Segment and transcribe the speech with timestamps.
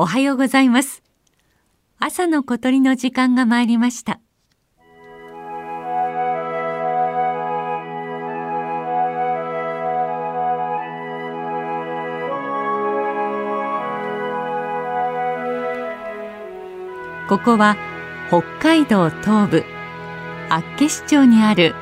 [0.00, 1.02] おはようございます。
[1.98, 4.20] 朝の小鳥の時間が参りました。
[17.28, 17.76] ここは
[18.28, 19.64] 北海道東部
[20.48, 21.74] 厚岸町にある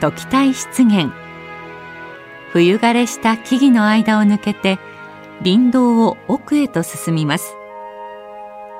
[0.00, 1.12] 時田湿原。
[2.52, 4.78] 冬枯れした木々の間を抜けて
[5.42, 7.56] 林道を奥へと進みます。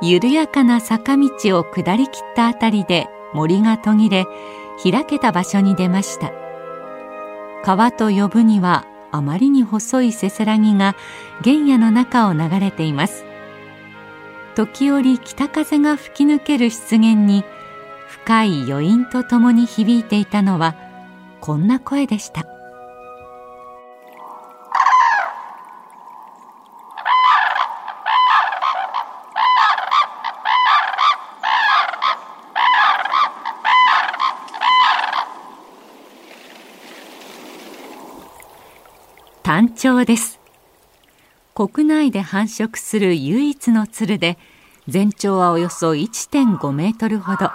[0.03, 4.27] 緩やかな坂道を下りきったあたりで森が途切れ
[4.83, 6.33] 開けた場所に出ました。
[7.65, 10.95] 川と呼ぶにはあまりに細いせせらぎが
[11.43, 13.25] 原野の中を流れています。
[14.55, 17.45] 時折北風が吹き抜ける湿原に
[18.07, 20.77] 深い余韻とともに響いていたのは
[21.41, 22.54] こんな声でした。
[39.45, 40.41] タンチョウです。
[41.55, 44.39] 国内で繁殖する唯一の鶴で
[44.89, 47.51] 全長はおよそ1.5メートルほど。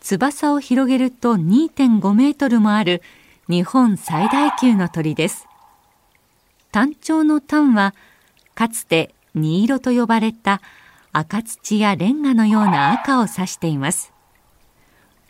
[0.00, 3.02] 翼を広げると2.5メートルもある
[3.50, 5.46] 日本最大級の鳥です。
[6.72, 7.94] 単調の単は
[8.54, 10.62] かつて新色と呼ばれた
[11.12, 14.14] 赤土やレンガのような赤を指しています。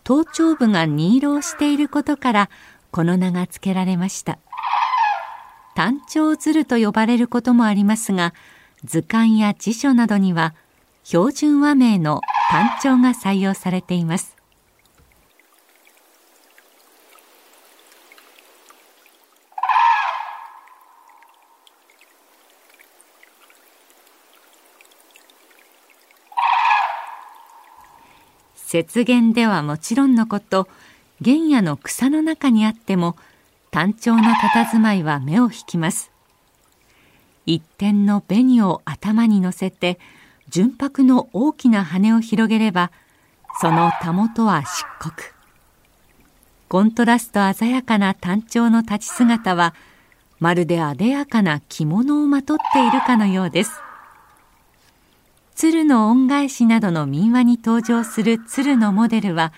[0.05, 2.51] 頭頂部が新色をしていることから
[2.93, 4.39] この名が付けられました。
[5.75, 8.33] 単調鶴と呼ばれることもありますが
[8.85, 10.55] 図鑑や辞書などには
[11.03, 14.35] 標準和名の単調が採用されています。
[28.75, 30.67] 雪原ではもちろんのこと
[31.25, 33.15] 原野の草の中にあっても
[33.75, 36.13] 単調な佇まいは目を引きます。
[37.45, 39.99] 一点の紅を頭に乗せて
[40.49, 42.93] 純白の大きな羽を広げれば
[43.61, 45.13] そのたもとは漆黒。
[46.69, 49.75] コントラスト鮮やかな単調の立ち姿は
[50.39, 53.73] まるであでやかな着物をまとっているかのようです。
[55.57, 59.53] 鶴の恩返しなどの民話に登場する鶴のモデルは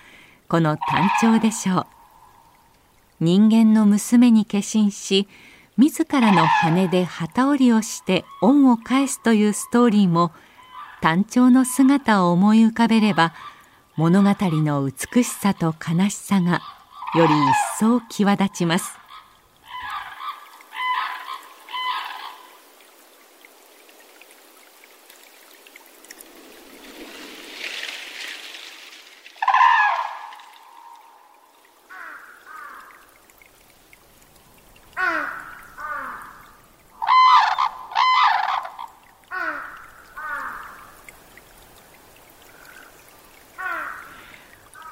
[0.47, 1.96] この単調でしょう。
[3.19, 5.27] 人間の娘に化身し
[5.77, 10.31] 自らの羽で旗織りをして恩を返すというストーリーも
[11.01, 13.33] 単調の姿を思い浮かべれば
[13.95, 16.61] 物語の美しさと悲しさが
[17.15, 18.97] より一層際立ちます。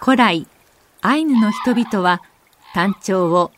[0.06, 0.46] 古来
[1.02, 2.22] アイヌの人々は
[2.76, 3.52] タンチョウを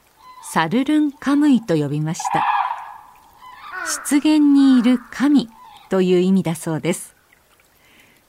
[0.50, 2.46] サルルンカムイと呼びました。
[3.86, 5.50] 湿原にいる神
[5.90, 7.18] という意味だそうです。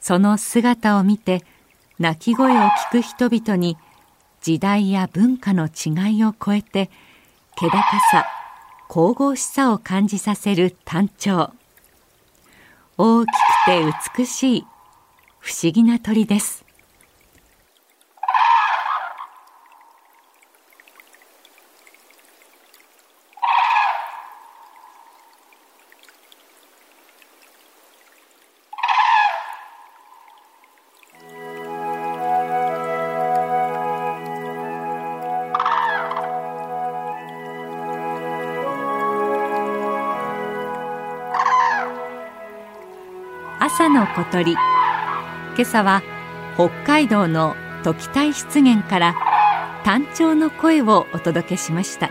[0.01, 1.45] その姿を見て
[2.01, 3.77] 鳴き声を聞く人々に
[4.43, 6.91] 時代や文化の違いを超えて
[7.57, 7.79] 気高
[8.11, 8.27] さ
[8.89, 11.53] 神々しさを感じさせる単調。
[12.97, 13.33] 大きく
[13.67, 14.67] て美しい
[15.39, 16.68] 不思議な鳥です。
[43.71, 44.53] 朝の小鳥。
[44.53, 44.61] 今
[45.61, 46.03] 朝は
[46.55, 47.55] 北海道の
[47.85, 49.15] 時田湿原から
[49.85, 52.09] 単調の声をお届けしました。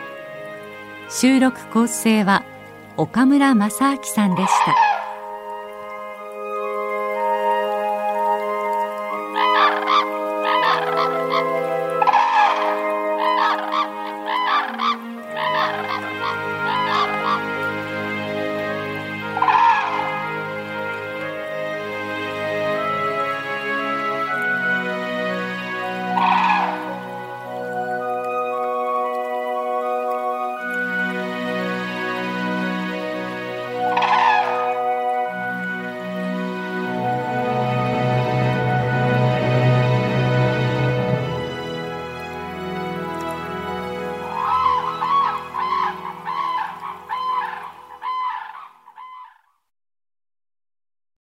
[1.10, 2.44] 収録構成は
[2.96, 4.87] 岡村正明さんでした。